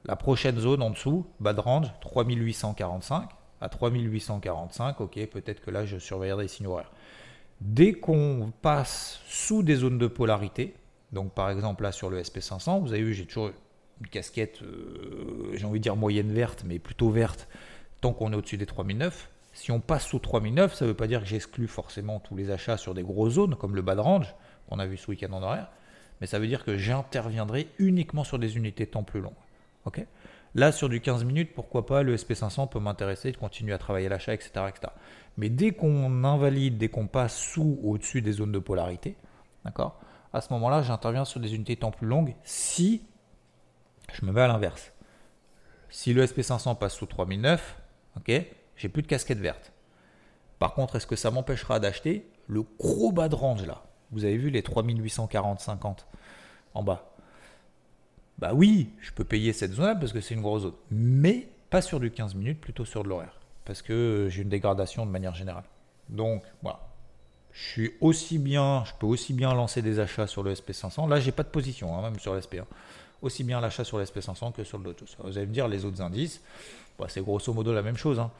[0.09, 3.29] La prochaine zone en dessous, bas de range, 3845.
[3.61, 6.93] à 3845, ok, peut-être que là je surveillerai les signaux horaires.
[7.61, 10.75] Dès qu'on passe sous des zones de polarité,
[11.11, 13.51] donc par exemple là sur le SP500, vous avez vu, j'ai toujours
[14.01, 17.49] une casquette, euh, j'ai envie de dire moyenne verte, mais plutôt verte,
[18.01, 19.29] tant qu'on est au-dessus des 3009.
[19.55, 22.53] Si on passe sous 3009, ça ne veut pas dire que j'exclus forcément tous les
[22.53, 24.33] achats sur des grosses zones, comme le bas range,
[24.69, 25.71] qu'on a vu ce week-end en horaire,
[26.21, 29.33] mais ça veut dire que j'interviendrai uniquement sur des unités de temps plus longues.
[30.55, 34.09] Là, sur du 15 minutes, pourquoi pas, le SP500 peut m'intéresser de continuer à travailler
[34.09, 34.53] l'achat, etc..
[35.37, 39.17] Mais dès qu'on invalide, dès qu'on passe sous ou au-dessus des zones de polarité,
[39.67, 40.01] d'accord
[40.33, 43.03] À ce moment-là, j'interviens sur des unités temps plus longues si
[44.15, 44.93] je me mets à l'inverse.
[45.91, 47.79] Si le SP500 passe sous 3009,
[48.17, 48.33] ok,
[48.77, 49.73] j'ai plus de casquette verte.
[50.59, 53.83] Par contre, est-ce que ça m'empêchera d'acheter le gros bas de range là?
[54.11, 56.07] Vous avez vu les 3840-50
[56.73, 57.16] en bas?
[58.39, 60.75] Bah oui, je peux payer cette zone parce que c'est une grosse zone.
[60.91, 63.41] Mais pas sur du 15 minutes, plutôt sur de l'horaire.
[63.65, 65.65] Parce que j'ai une dégradation de manière générale.
[66.09, 66.81] Donc voilà.
[67.53, 71.09] Je suis aussi bien, je peux aussi bien lancer des achats sur le SP500.
[71.09, 72.65] Là, j'ai pas de position, hein, même sur l'SP1.
[73.23, 76.03] Aussi bien l'achat sur l'SP500 que sur le Dow Vous allez me dire, les autres
[76.03, 76.43] indices,
[76.99, 78.19] bah, c'est grosso modo la même chose.
[78.19, 78.31] Hein.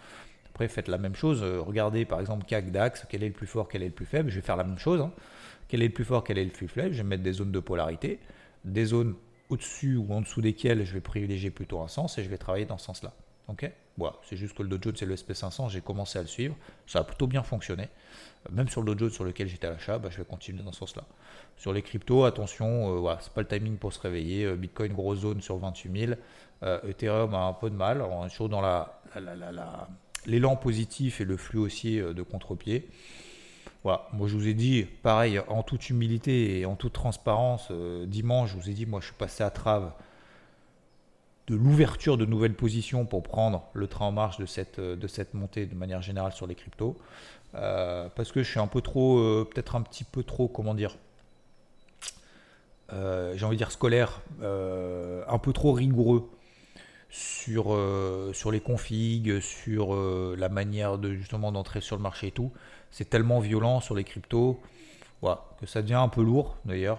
[0.51, 1.43] Après, faites la même chose.
[1.43, 4.07] Euh, regardez par exemple CAC DAX, quel est le plus fort, quel est le plus
[4.07, 4.31] faible?
[4.31, 5.01] Je vais faire la même chose.
[5.01, 5.13] Hein.
[5.69, 6.93] Quel est le plus fort, quel est le plus faible?
[6.93, 8.21] Je vais mettre des zones de polarité.
[8.65, 9.15] Des zones
[9.49, 12.67] au-dessus ou en dessous desquels je vais privilégier plutôt un sens et je vais travailler
[12.67, 13.13] dans ce sens-là.
[14.29, 16.57] C'est juste que le Dow Jones et le SP500, j'ai commencé à le suivre.
[16.87, 17.89] Ça a plutôt bien fonctionné.
[18.51, 20.73] Même sur le Dow Jones sur lequel j'étais à l'achat, bah, je vais continuer dans
[20.73, 21.05] ce sens-là.
[21.57, 24.45] Sur les cryptos, attention, euh, voilà, c'est pas le timing pour se réveiller.
[24.45, 26.13] Euh, Bitcoin, grosse zone sur 28 000.
[26.63, 28.03] Euh, Ethereum a un peu de mal.
[28.03, 29.01] On est toujours dans la,
[30.27, 32.89] l'élan positif et le flux haussier de contre-pied.
[33.87, 38.05] Voilà, moi je vous ai dit, pareil, en toute humilité et en toute transparence, euh,
[38.05, 39.93] dimanche, je vous ai dit, moi je suis passé à trave
[41.47, 45.07] de l'ouverture de nouvelles positions pour prendre le train en marche de cette, euh, de
[45.07, 46.97] cette montée de manière générale sur les cryptos.
[47.55, 50.97] Euh, parce que je suis un peu trop, peut-être un petit peu trop, comment dire,
[52.91, 56.29] j'ai envie de dire scolaire, un peu trop rigoureux
[57.09, 57.67] sur,
[58.33, 62.51] sur les configs, sur la manière de justement d'entrer sur le marché et tout
[62.97, 64.59] c'est tellement violent sur les cryptos
[65.61, 66.99] que ça devient un peu lourd d'ailleurs.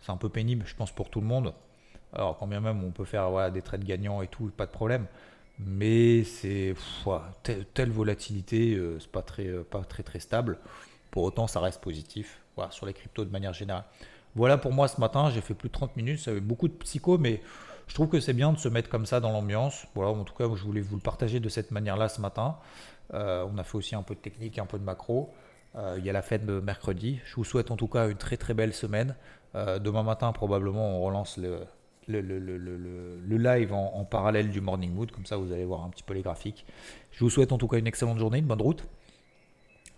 [0.00, 1.52] C'est un peu pénible, je pense, pour tout le monde.
[2.14, 5.06] Alors, quand bien même on peut faire des trades gagnants et tout, pas de problème.
[5.58, 6.74] Mais c'est
[7.74, 10.58] telle, volatilité, euh, c'est pas très, euh, pas très très stable.
[11.10, 13.84] Pour autant, ça reste positif sur les cryptos de manière générale.
[14.34, 16.72] Voilà pour moi ce matin, j'ai fait plus de 30 minutes, ça avait beaucoup de
[16.72, 17.42] psycho, mais
[17.86, 19.86] je trouve que c'est bien de se mettre comme ça dans l'ambiance.
[19.94, 22.56] Voilà, en tout cas, je voulais vous le partager de cette manière-là ce matin.
[23.14, 25.32] Euh, on a fait aussi un peu de technique, un peu de macro.
[25.76, 27.20] Euh, il y a la fête de mercredi.
[27.24, 29.16] Je vous souhaite en tout cas une très très belle semaine.
[29.54, 31.60] Euh, demain matin, probablement, on relance le,
[32.06, 35.10] le, live en, parallèle du Morning Mood.
[35.10, 36.66] Comme ça, vous allez voir un petit peu les graphiques.
[37.12, 38.84] Je vous souhaite en tout cas une excellente journée, une bonne route.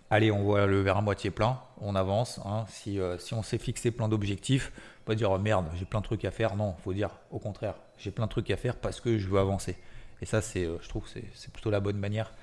[0.09, 2.41] Allez, on voit le verre à moitié plein, on avance.
[2.43, 2.65] Hein.
[2.67, 4.73] Si, si, on s'est fixé plein d'objectifs,
[5.05, 6.57] pas dire oh, merde, j'ai plein de trucs à faire.
[6.57, 9.39] Non, faut dire au contraire, j'ai plein de trucs à faire parce que je veux
[9.39, 9.77] avancer.
[10.21, 12.33] Et ça, c'est, je trouve, c'est plutôt la bonne manière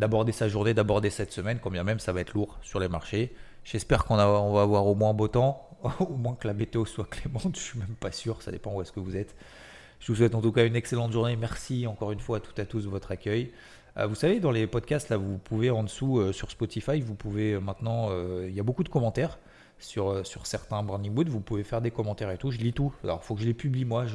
[0.00, 3.34] d'aborder sa journée, d'aborder cette semaine, combien même ça va être lourd sur les marchés.
[3.64, 5.68] J'espère qu'on on va avoir au moins beau temps,
[6.00, 8.82] au moins que la météo soit clémente, je suis même pas sûr, ça dépend où
[8.82, 9.36] est-ce que vous êtes.
[10.00, 11.36] Je vous souhaite en tout cas une excellente journée.
[11.36, 13.52] Merci encore une fois à toutes et à tous de votre accueil.
[13.98, 17.14] Euh, vous savez, dans les podcasts, là, vous pouvez en dessous euh, sur Spotify, vous
[17.14, 18.08] pouvez euh, maintenant,
[18.46, 19.38] il y a beaucoup de commentaires
[19.78, 22.50] sur, sur certains Branding Wood, vous pouvez faire des commentaires et tout.
[22.50, 22.94] Je lis tout.
[23.04, 24.06] Alors, il faut que je les publie moi,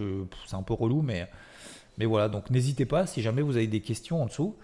[0.48, 1.28] c'est un peu relou, mais,
[2.00, 2.30] mais voilà.
[2.30, 4.56] Donc, n'hésitez pas si jamais vous avez des questions en dessous.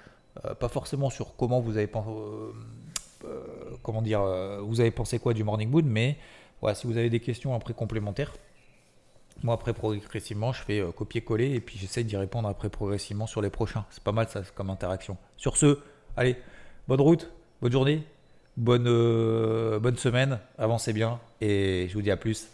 [0.46, 2.52] Euh, pas forcément sur comment vous avez pensé, euh,
[3.26, 6.18] euh, vous avez pensé quoi du Morning Mood, mais
[6.62, 8.34] voilà, si vous avez des questions après complémentaires,
[9.44, 13.50] moi après progressivement, je fais copier-coller et puis j'essaie d'y répondre après progressivement sur les
[13.50, 13.86] prochains.
[13.90, 15.18] C'est pas mal ça comme interaction.
[15.38, 15.80] Sur ce,
[16.16, 16.38] allez,
[16.88, 17.30] bonne route,
[17.62, 18.04] bonne journée,
[18.56, 18.84] bonne,
[19.80, 22.48] bonne semaine, avancez bien et je vous dis à plus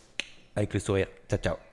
[0.55, 1.07] avec le sourire.
[1.29, 1.66] Ciao ciao.